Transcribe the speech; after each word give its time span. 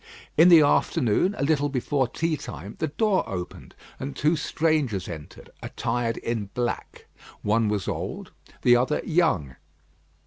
In 0.35 0.49
the 0.49 0.61
afternoon, 0.63 1.35
a 1.37 1.43
little 1.43 1.69
before 1.69 2.07
tea 2.07 2.35
time, 2.35 2.75
the 2.79 2.87
door 2.87 3.23
opened 3.29 3.75
and 3.99 4.15
two 4.15 4.35
strangers 4.35 5.07
entered, 5.07 5.51
attired 5.61 6.17
in 6.17 6.47
black. 6.55 7.05
One 7.43 7.69
was 7.69 7.87
old, 7.87 8.31
the 8.63 8.75
other 8.75 9.03
young. 9.05 9.57